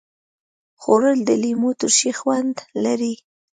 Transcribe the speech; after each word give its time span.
خوړل 0.81 1.19
د 1.25 1.29
لیمو 1.43 1.71
ترشي 1.79 2.11
خوند 2.19 2.55
لري 2.83 3.13